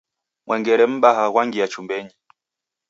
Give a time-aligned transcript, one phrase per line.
[0.45, 2.13] Mwengere mbaha ghwangia chumbenyi.